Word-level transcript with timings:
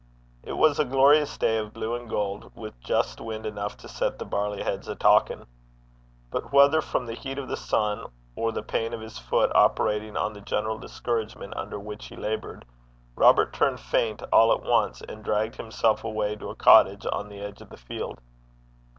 It 0.41 0.53
was 0.53 0.79
a 0.79 0.83
glorious 0.85 1.37
day 1.37 1.57
of 1.59 1.73
blue 1.75 1.93
and 1.93 2.09
gold, 2.09 2.55
with 2.55 2.73
just 2.81 3.21
wind 3.21 3.45
enough 3.45 3.77
to 3.77 3.87
set 3.87 4.17
the 4.17 4.25
barley 4.25 4.63
heads 4.63 4.87
a 4.87 4.95
talking. 4.95 5.45
But, 6.31 6.51
whether 6.51 6.81
from 6.81 7.05
the 7.05 7.13
heat 7.13 7.37
of 7.37 7.47
the 7.47 7.55
sun, 7.55 8.07
or 8.35 8.51
the 8.51 8.63
pain 8.63 8.95
of 8.95 8.99
his 9.01 9.19
foot 9.19 9.51
operating 9.53 10.17
on 10.17 10.33
the 10.33 10.41
general 10.41 10.79
discouragement 10.79 11.55
under 11.55 11.79
which 11.79 12.07
he 12.07 12.15
laboured, 12.15 12.65
Robert 13.15 13.53
turned 13.53 13.79
faint 13.79 14.23
all 14.33 14.51
at 14.51 14.63
once, 14.63 15.01
and 15.01 15.23
dragged 15.23 15.57
himself 15.57 16.03
away 16.03 16.35
to 16.37 16.49
a 16.49 16.55
cottage 16.55 17.05
on 17.13 17.29
the 17.29 17.39
edge 17.39 17.61
of 17.61 17.69
the 17.69 17.77
field. 17.77 18.19